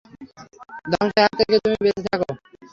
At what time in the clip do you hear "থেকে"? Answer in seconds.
1.39-1.55